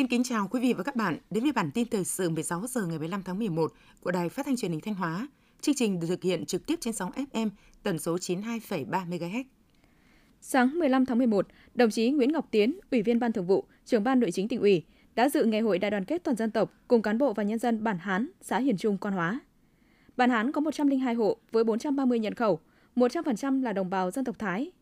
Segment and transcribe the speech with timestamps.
[0.00, 2.66] Xin kính chào quý vị và các bạn đến với bản tin thời sự 16
[2.66, 5.28] giờ ngày 15 tháng 11 của Đài Phát thanh Truyền hình Thanh Hóa.
[5.60, 7.48] Chương trình được thực hiện trực tiếp trên sóng FM
[7.82, 9.44] tần số 92,3 MHz.
[10.40, 14.04] Sáng 15 tháng 11, đồng chí Nguyễn Ngọc Tiến, Ủy viên Ban Thường vụ, Trưởng
[14.04, 14.82] ban Nội chính tỉnh ủy,
[15.14, 17.58] đã dự ngày hội đại đoàn kết toàn dân tộc cùng cán bộ và nhân
[17.58, 19.40] dân bản Hán, xã Hiền Trung, Quan Hóa.
[20.16, 22.60] Bản Hán có 102 hộ với 430 nhân khẩu,
[22.96, 24.72] 100% là đồng bào dân tộc Thái.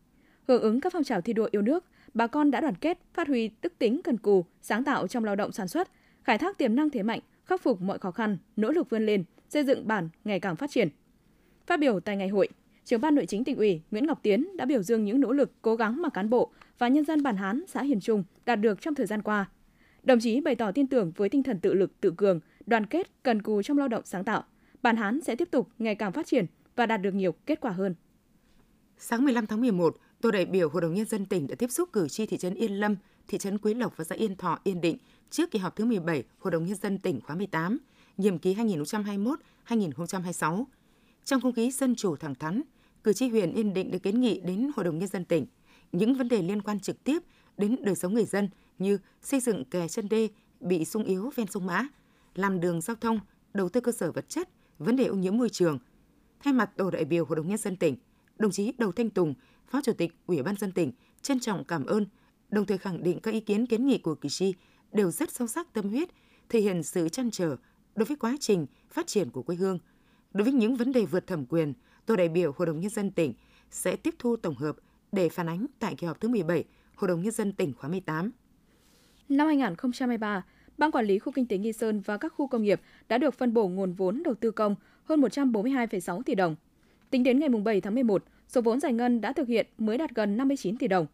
[0.49, 3.27] Hưởng ứng các phong trào thi đua yêu nước, bà con đã đoàn kết, phát
[3.27, 5.89] huy đức tính cần cù, sáng tạo trong lao động sản xuất,
[6.23, 9.23] khai thác tiềm năng thế mạnh, khắc phục mọi khó khăn, nỗ lực vươn lên,
[9.49, 10.89] xây dựng bản ngày càng phát triển.
[11.67, 12.49] Phát biểu tại ngày hội,
[12.85, 15.51] Trưởng ban Nội chính tỉnh ủy Nguyễn Ngọc Tiến đã biểu dương những nỗ lực,
[15.61, 18.81] cố gắng mà cán bộ và nhân dân bản Hán, xã Hiền Trung đạt được
[18.81, 19.49] trong thời gian qua.
[20.03, 23.23] Đồng chí bày tỏ tin tưởng với tinh thần tự lực, tự cường, đoàn kết,
[23.23, 24.43] cần cù trong lao động sáng tạo,
[24.81, 27.71] bản Hán sẽ tiếp tục ngày càng phát triển và đạt được nhiều kết quả
[27.71, 27.95] hơn.
[28.97, 31.89] Sáng 15 tháng 11, tổ đại biểu Hội đồng Nhân dân tỉnh đã tiếp xúc
[31.93, 32.95] cử tri thị trấn Yên Lâm,
[33.27, 34.97] thị trấn Quế Lộc và xã Yên Thọ, Yên Định
[35.29, 37.77] trước kỳ họp thứ 17 Hội đồng Nhân dân tỉnh khóa 18,
[38.17, 38.55] nhiệm kỳ
[39.67, 40.63] 2021-2026.
[41.25, 42.61] Trong không khí dân chủ thẳng thắn,
[43.03, 45.45] cử tri huyện Yên Định được kiến nghị đến Hội đồng Nhân dân tỉnh
[45.91, 47.23] những vấn đề liên quan trực tiếp
[47.57, 51.47] đến đời sống người dân như xây dựng kè chân đê bị sung yếu ven
[51.47, 51.87] sông Mã,
[52.35, 53.19] làm đường giao thông,
[53.53, 55.79] đầu tư cơ sở vật chất, vấn đề ô nhiễm môi trường.
[56.39, 57.95] Thay mặt tổ đại biểu Hội đồng Nhân dân tỉnh,
[58.39, 59.33] đồng chí Đầu Thanh Tùng,
[59.67, 62.05] Phó Chủ tịch Ủy ban dân tỉnh trân trọng cảm ơn,
[62.49, 64.53] đồng thời khẳng định các ý kiến kiến nghị của cử tri
[64.91, 66.09] đều rất sâu sắc tâm huyết,
[66.49, 67.57] thể hiện sự chăn trở
[67.95, 69.79] đối với quá trình phát triển của quê hương.
[70.33, 71.73] Đối với những vấn đề vượt thẩm quyền,
[72.05, 73.33] tổ đại biểu Hội đồng Nhân dân tỉnh
[73.71, 74.75] sẽ tiếp thu tổng hợp
[75.11, 76.63] để phản ánh tại kỳ họp thứ 17
[76.95, 78.31] Hội đồng Nhân dân tỉnh khóa 18.
[79.29, 80.45] Năm 2023,
[80.77, 83.33] Ban Quản lý Khu Kinh tế Nghi Sơn và các khu công nghiệp đã được
[83.33, 86.55] phân bổ nguồn vốn đầu tư công hơn 142,6 tỷ đồng.
[87.09, 90.15] Tính đến ngày 7 tháng 11, số vốn giải ngân đã thực hiện mới đạt
[90.15, 91.05] gần 59 tỷ đồng.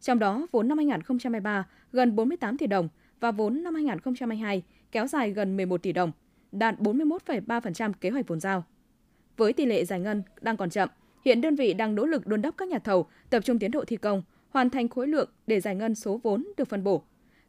[0.00, 2.88] Trong đó, vốn năm 2023 gần 48 tỷ đồng
[3.20, 4.62] và vốn năm 2022
[4.92, 6.12] kéo dài gần 11 tỷ đồng,
[6.52, 8.64] đạt 41,3% kế hoạch vốn giao.
[9.36, 10.88] Với tỷ lệ giải ngân đang còn chậm,
[11.24, 13.84] hiện đơn vị đang nỗ lực đôn đốc các nhà thầu tập trung tiến độ
[13.84, 17.02] thi công, hoàn thành khối lượng để giải ngân số vốn được phân bổ.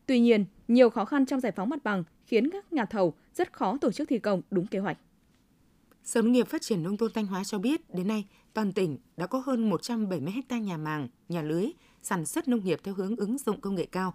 [0.05, 3.53] Tuy nhiên, nhiều khó khăn trong giải phóng mặt bằng khiến các nhà thầu rất
[3.53, 4.97] khó tổ chức thi công đúng kế hoạch.
[6.05, 8.97] Sở Nông nghiệp Phát triển Nông thôn Thanh Hóa cho biết, đến nay, toàn tỉnh
[9.17, 11.65] đã có hơn 170 ha nhà màng, nhà lưới,
[12.01, 14.13] sản xuất nông nghiệp theo hướng ứng dụng công nghệ cao,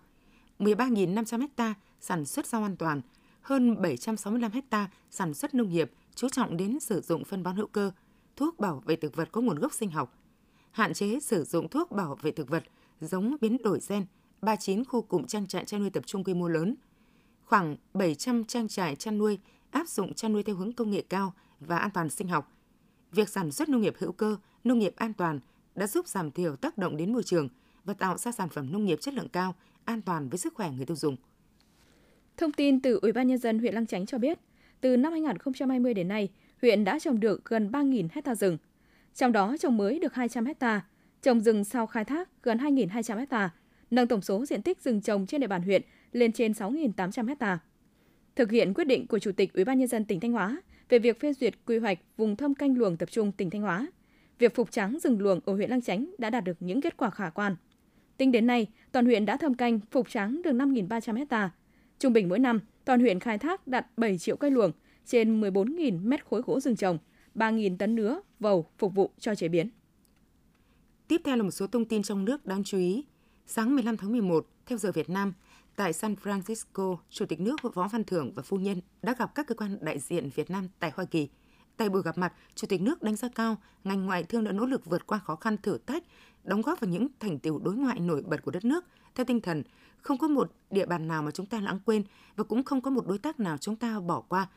[0.59, 3.01] 13.500 ha sản xuất rau an toàn,
[3.41, 7.67] hơn 765 ha sản xuất nông nghiệp chú trọng đến sử dụng phân bón hữu
[7.67, 7.91] cơ,
[8.37, 10.19] thuốc bảo vệ thực vật có nguồn gốc sinh học,
[10.71, 12.65] hạn chế sử dụng thuốc bảo vệ thực vật,
[13.01, 14.07] giống biến đổi gen,
[14.43, 16.75] 39 khu cụm trang trại chăn nuôi tập trung quy mô lớn,
[17.45, 19.39] khoảng 700 trang trại chăn nuôi
[19.71, 22.53] áp dụng chăn nuôi theo hướng công nghệ cao và an toàn sinh học.
[23.13, 25.41] Việc sản xuất nông nghiệp hữu cơ, nông nghiệp an toàn
[25.75, 27.49] đã giúp giảm thiểu tác động đến môi trường
[27.85, 29.55] và tạo ra sản phẩm nông nghiệp chất lượng cao,
[29.85, 31.17] an toàn với sức khỏe người tiêu dùng.
[32.37, 34.39] Thông tin từ Ủy ban nhân dân huyện Lăng Chánh cho biết,
[34.81, 36.29] từ năm 2020 đến nay,
[36.63, 38.59] huyện đã trồng được gần 3.000 hecta rừng.
[39.15, 40.87] Trong đó trồng mới được 200 hecta,
[41.23, 43.51] trồng rừng sau khai thác gần 2.200 hecta,
[43.91, 45.83] nâng tổng số diện tích rừng trồng trên địa bàn huyện
[46.13, 47.59] lên trên 6.800 hecta.
[48.41, 50.99] Thực hiện quyết định của Chủ tịch Ủy ban nhân dân tỉnh Thanh Hóa về
[50.99, 53.87] việc phê duyệt quy hoạch vùng thâm canh luồng tập trung tỉnh Thanh Hóa,
[54.39, 57.11] việc phục trắng rừng luồng ở huyện Lăng Chánh đã đạt được những kết quả
[57.11, 57.57] khả quan.
[58.17, 61.51] Tính đến nay, toàn huyện đã thâm canh phục trắng được 5.300 hecta.
[61.99, 64.73] Trung bình mỗi năm, toàn huyện khai thác đạt 7 triệu cây luồng,
[65.07, 66.99] trên 14.000 mét khối gỗ rừng trồng,
[67.35, 69.69] 3.000 tấn nứa, vầu phục vụ cho chế biến.
[71.09, 73.05] Tiếp theo là một số thông tin trong nước đáng chú ý.
[73.47, 75.33] Sáng 15 tháng 11, theo giờ Việt Nam,
[75.81, 79.47] tại San Francisco, Chủ tịch nước Võ Văn Thưởng và phu nhân đã gặp các
[79.47, 81.29] cơ quan đại diện Việt Nam tại Hoa Kỳ.
[81.77, 84.67] Tại buổi gặp mặt, Chủ tịch nước đánh giá cao ngành ngoại thương đã nỗ
[84.67, 86.05] lực vượt qua khó khăn thử thách,
[86.45, 89.41] đóng góp vào những thành tiệu đối ngoại nổi bật của đất nước theo tinh
[89.41, 89.63] thần
[90.03, 92.05] không có một địa bàn nào mà chúng ta lãng quên
[92.37, 94.49] và cũng không có một đối tác nào chúng ta bỏ qua.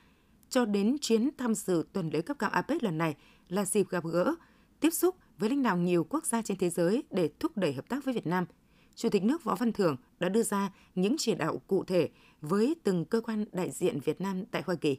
[0.50, 3.16] Cho đến chuyến tham dự tuần lễ cấp cao APEC lần này
[3.50, 4.36] là dịp gặp gỡ,
[4.80, 7.90] tiếp xúc với lãnh đạo nhiều quốc gia trên thế giới để thúc đẩy hợp
[7.90, 8.46] tác với Việt Nam–
[8.96, 12.10] Chủ tịch nước Võ Văn Thưởng đã đưa ra những chỉ đạo cụ thể
[12.42, 14.98] với từng cơ quan đại diện Việt Nam tại Hoa Kỳ.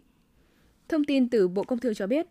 [0.88, 2.26] Thông tin từ Bộ Công Thương cho biết,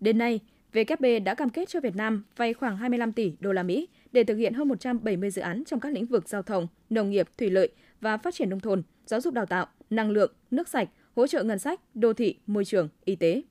[0.00, 0.40] đến nay,
[0.72, 4.24] WB đã cam kết cho Việt Nam vay khoảng 25 tỷ đô la Mỹ để
[4.24, 7.50] thực hiện hơn 170 dự án trong các lĩnh vực giao thông, nông nghiệp, thủy
[7.50, 7.68] lợi
[8.00, 11.42] và phát triển nông thôn, giáo dục đào tạo, năng lượng, nước sạch, hỗ trợ
[11.42, 13.42] ngân sách, đô thị, môi trường, y tế.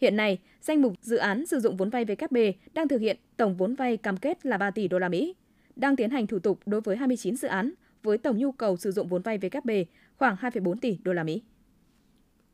[0.00, 3.56] Hiện nay, danh mục dự án sử dụng vốn vay WB đang thực hiện tổng
[3.56, 5.34] vốn vay cam kết là 3 tỷ đô la Mỹ
[5.76, 7.72] đang tiến hành thủ tục đối với 29 dự án
[8.02, 9.70] với tổng nhu cầu sử dụng vốn vay VKB
[10.16, 11.42] khoảng 2,4 tỷ đô la Mỹ.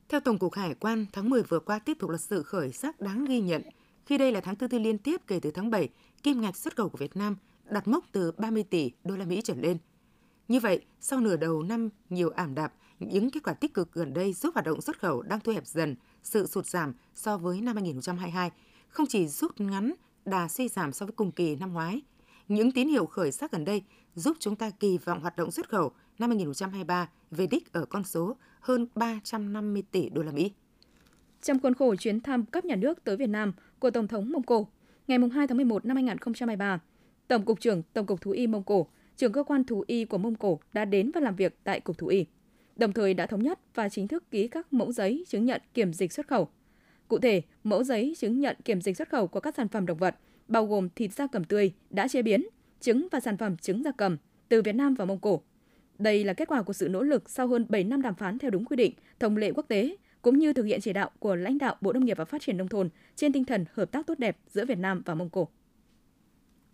[0.08, 3.00] Theo Tổng cục Hải quan, tháng 10 vừa qua tiếp tục là sự khởi sắc
[3.00, 3.62] đáng ghi nhận
[4.06, 5.88] khi đây là tháng thứ tư liên tiếp kể từ tháng 7,
[6.22, 7.36] kim ngạch xuất khẩu của Việt Nam
[7.70, 9.78] đạt mốc từ 30 tỷ đô la Mỹ trở lên.
[10.48, 14.14] Như vậy, sau nửa đầu năm nhiều ảm đạm những kết quả tích cực gần
[14.14, 17.60] đây giúp hoạt động xuất khẩu đang thu hẹp dần sự sụt giảm so với
[17.60, 18.50] năm 2022,
[18.88, 19.94] không chỉ rút ngắn
[20.24, 22.02] đà suy giảm so với cùng kỳ năm ngoái.
[22.48, 23.82] Những tín hiệu khởi sắc gần đây
[24.14, 28.04] giúp chúng ta kỳ vọng hoạt động xuất khẩu năm 2023 về đích ở con
[28.04, 30.52] số hơn 350 tỷ đô la Mỹ.
[31.42, 34.42] Trong khuôn khổ chuyến thăm cấp nhà nước tới Việt Nam của Tổng thống Mông
[34.42, 34.68] Cổ,
[35.08, 36.80] ngày 2 tháng 11 năm 2023,
[37.28, 38.86] Tổng cục trưởng Tổng cục Thú y Mông Cổ,
[39.16, 41.98] trưởng cơ quan thú y của Mông Cổ đã đến và làm việc tại Cục
[41.98, 42.26] Thú y,
[42.76, 45.92] đồng thời đã thống nhất và chính thức ký các mẫu giấy chứng nhận kiểm
[45.92, 46.48] dịch xuất khẩu.
[47.08, 49.98] Cụ thể, mẫu giấy chứng nhận kiểm dịch xuất khẩu của các sản phẩm động
[49.98, 50.16] vật
[50.48, 52.46] bao gồm thịt da cầm tươi đã chế biến,
[52.80, 54.16] trứng và sản phẩm trứng da cầm
[54.48, 55.42] từ Việt Nam và Mông Cổ.
[55.98, 58.50] Đây là kết quả của sự nỗ lực sau hơn 7 năm đàm phán theo
[58.50, 61.58] đúng quy định, thông lệ quốc tế, cũng như thực hiện chỉ đạo của lãnh
[61.58, 64.18] đạo Bộ Nông nghiệp và Phát triển Nông thôn trên tinh thần hợp tác tốt
[64.18, 65.48] đẹp giữa Việt Nam và Mông Cổ.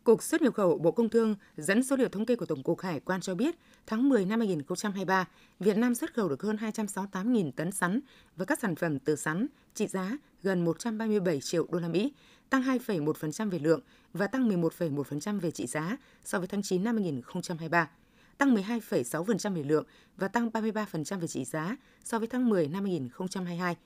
[0.05, 2.81] Cục xuất nhập khẩu Bộ Công Thương dẫn số liệu thống kê của Tổng cục
[2.81, 3.55] Hải quan cho biết,
[3.87, 5.29] tháng 10 năm 2023,
[5.61, 8.01] Việt Nam xuất khẩu được hơn 268.000 tấn sắn
[8.37, 12.13] và các sản phẩm từ sắn trị giá gần 137 triệu đô la Mỹ,
[12.55, 13.81] tăng 2,1% về lượng
[14.13, 17.91] và tăng 11,1% về trị giá so với tháng 9 năm 2023,
[18.39, 19.85] tăng 12,6% về lượng
[20.17, 23.77] và tăng 33% về trị giá so với tháng 10 năm 2022.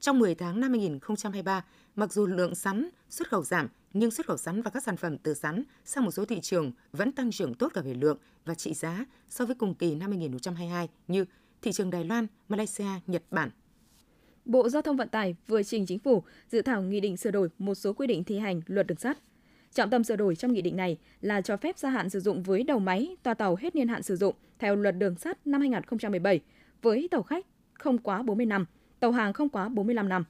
[0.00, 1.64] Trong 10 tháng năm 2023,
[1.96, 5.18] mặc dù lượng sắn xuất khẩu giảm, nhưng xuất khẩu sắn và các sản phẩm
[5.18, 8.54] từ sắn sang một số thị trường vẫn tăng trưởng tốt cả về lượng và
[8.54, 11.24] trị giá so với cùng kỳ năm 2022 như
[11.62, 13.50] thị trường Đài Loan, Malaysia, Nhật Bản.
[14.50, 17.48] Bộ Giao thông Vận tải vừa trình chính phủ dự thảo nghị định sửa đổi
[17.58, 19.18] một số quy định thi hành luật đường sắt.
[19.72, 22.42] Trọng tâm sửa đổi trong nghị định này là cho phép gia hạn sử dụng
[22.42, 25.60] với đầu máy toa tàu hết niên hạn sử dụng theo luật đường sắt năm
[25.60, 26.40] 2017
[26.82, 28.66] với tàu khách không quá 40 năm,
[29.00, 30.24] tàu hàng không quá 45 năm.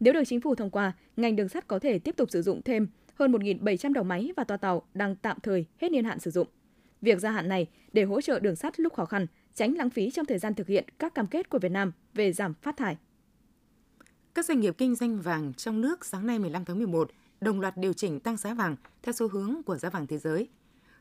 [0.00, 2.62] Nếu được chính phủ thông qua, ngành đường sắt có thể tiếp tục sử dụng
[2.62, 6.30] thêm hơn 1.700 đầu máy và toa tàu đang tạm thời hết niên hạn sử
[6.30, 6.48] dụng.
[7.02, 10.10] Việc gia hạn này để hỗ trợ đường sắt lúc khó khăn, tránh lãng phí
[10.10, 12.96] trong thời gian thực hiện các cam kết của Việt Nam về giảm phát thải.
[14.34, 17.10] Các doanh nghiệp kinh doanh vàng trong nước sáng nay 15 tháng 11
[17.40, 20.48] đồng loạt điều chỉnh tăng giá vàng theo xu hướng của giá vàng thế giới.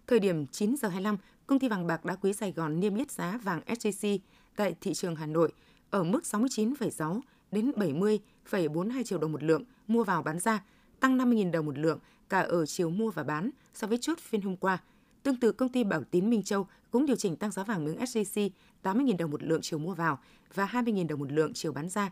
[0.07, 3.11] Thời điểm 9 giờ 25, công ty vàng bạc đá quý Sài Gòn niêm yết
[3.11, 4.19] giá vàng SJC
[4.55, 5.51] tại thị trường Hà Nội
[5.89, 7.21] ở mức 69,6
[7.51, 10.63] đến 70,42 triệu đồng một lượng mua vào bán ra,
[10.99, 11.99] tăng 50.000 đồng một lượng
[12.29, 14.77] cả ở chiều mua và bán so với chốt phiên hôm qua.
[15.23, 17.97] Tương tự, công ty Bảo Tín Minh Châu cũng điều chỉnh tăng giá vàng miếng
[17.97, 18.49] SJC
[18.83, 20.19] 80.000 đồng một lượng chiều mua vào
[20.53, 22.11] và 20.000 đồng một lượng chiều bán ra,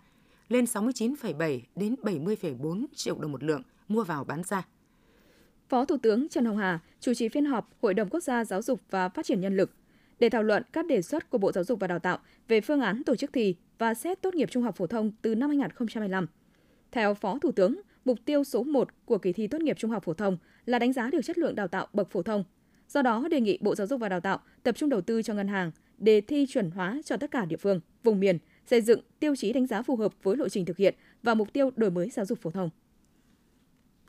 [0.51, 4.67] lên 69,7 đến 70,4 triệu đồng một lượng mua vào bán ra.
[5.69, 8.61] Phó Thủ tướng Trần Hồng Hà chủ trì phiên họp Hội đồng Quốc gia Giáo
[8.61, 9.71] dục và Phát triển Nhân lực
[10.19, 12.81] để thảo luận các đề xuất của Bộ Giáo dục và Đào tạo về phương
[12.81, 16.27] án tổ chức thi và xét tốt nghiệp trung học phổ thông từ năm 2025.
[16.91, 20.03] Theo Phó Thủ tướng, mục tiêu số 1 của kỳ thi tốt nghiệp trung học
[20.03, 22.43] phổ thông là đánh giá được chất lượng đào tạo bậc phổ thông.
[22.87, 25.33] Do đó, đề nghị Bộ Giáo dục và Đào tạo tập trung đầu tư cho
[25.33, 29.01] ngân hàng đề thi chuẩn hóa cho tất cả địa phương, vùng miền, xây dựng
[29.19, 31.91] tiêu chí đánh giá phù hợp với lộ trình thực hiện và mục tiêu đổi
[31.91, 32.69] mới giáo dục phổ thông.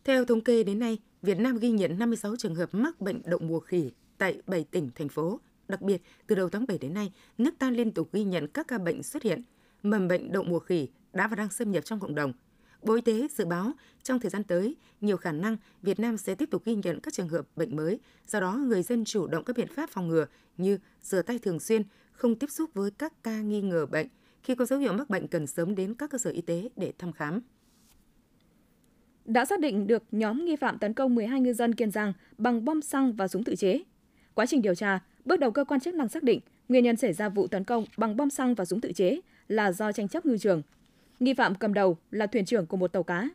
[0.04, 3.38] Theo thống kê đến nay, Việt Nam ghi nhận 56 trường hợp mắc bệnh đậu
[3.38, 5.40] mùa khỉ tại 7 tỉnh, thành phố.
[5.68, 8.68] Đặc biệt, từ đầu tháng 7 đến nay, nước ta liên tục ghi nhận các
[8.68, 9.42] ca bệnh xuất hiện.
[9.82, 12.32] Mầm bệnh đậu mùa khỉ đã và đang xâm nhập trong cộng đồng.
[12.82, 13.72] Bộ Y tế dự báo
[14.02, 17.14] trong thời gian tới, nhiều khả năng Việt Nam sẽ tiếp tục ghi nhận các
[17.14, 17.98] trường hợp bệnh mới.
[18.26, 21.60] Do đó, người dân chủ động các biện pháp phòng ngừa như rửa tay thường
[21.60, 21.82] xuyên,
[22.12, 24.06] không tiếp xúc với các ca nghi ngờ bệnh.
[24.42, 26.92] Khi có dấu hiệu mắc bệnh cần sớm đến các cơ sở y tế để
[26.98, 27.40] thăm khám
[29.24, 32.64] đã xác định được nhóm nghi phạm tấn công 12 ngư dân Kiên Giang bằng
[32.64, 33.82] bom xăng và súng tự chế.
[34.34, 37.12] Quá trình điều tra, bước đầu cơ quan chức năng xác định nguyên nhân xảy
[37.12, 40.26] ra vụ tấn công bằng bom xăng và súng tự chế là do tranh chấp
[40.26, 40.62] ngư trường.
[41.20, 43.28] Nghi phạm cầm đầu là thuyền trưởng của một tàu cá.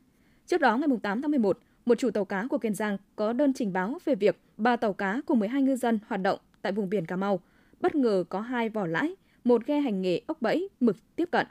[0.48, 3.54] Trước đó ngày 8 tháng 11, một chủ tàu cá của Kiên Giang có đơn
[3.54, 6.90] trình báo về việc ba tàu cá cùng 12 ngư dân hoạt động tại vùng
[6.90, 7.40] biển Cà Mau
[7.80, 9.16] bất ngờ có hai vỏ lãi,
[9.48, 11.48] một ghe hành nghề ốc bẫy, mực tiếp cận.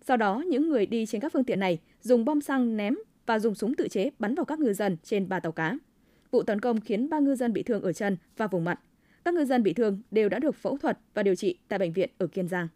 [0.00, 2.94] Sau đó, những người đi trên các phương tiện này dùng bom xăng ném
[3.26, 5.78] và dùng súng tự chế bắn vào các ngư dân trên ba tàu cá.
[6.30, 8.80] Vụ tấn công khiến ba ngư dân bị thương ở chân và vùng mặt.
[9.24, 11.92] Các ngư dân bị thương đều đã được phẫu thuật và điều trị tại bệnh
[11.92, 12.68] viện ở Kiên Giang.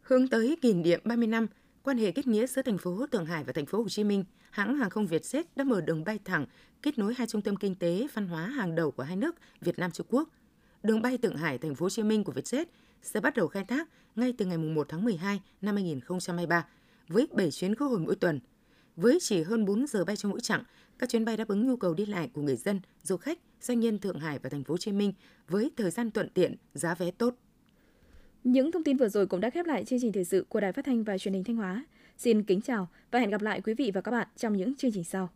[0.00, 1.46] Hướng tới kỷ niệm 30 năm
[1.82, 4.24] quan hệ kết nghĩa giữa thành phố Thượng Hải và thành phố Hồ Chí Minh,
[4.50, 6.46] hãng hàng không Vietjet đã mở đường bay thẳng
[6.82, 9.78] kết nối hai trung tâm kinh tế văn hóa hàng đầu của hai nước Việt
[9.78, 10.28] Nam Trung Quốc.
[10.82, 12.64] Đường bay Thượng Hải thành phố Hồ Chí Minh của Vietjet
[13.06, 16.66] sẽ bắt đầu khai thác ngay từ ngày 1 tháng 12 năm 2023
[17.08, 18.40] với 7 chuyến khứ hồi mỗi tuần–
[18.96, 20.62] với chỉ hơn 4 giờ bay trong mỗi chặng,
[20.98, 23.80] các chuyến bay đáp ứng nhu cầu đi lại của người dân, du khách, doanh
[23.80, 25.12] nhân Thượng Hải và thành phố Hồ Chí Minh
[25.48, 27.34] với thời gian thuận tiện, giá vé tốt.
[28.44, 30.72] Những thông tin vừa rồi cũng đã khép lại chương trình thời sự của Đài
[30.72, 31.86] Phát thanh và Truyền hình Thanh Hóa.
[32.18, 34.92] Xin kính chào và hẹn gặp lại quý vị và các bạn trong những chương
[34.92, 35.30] trình sau.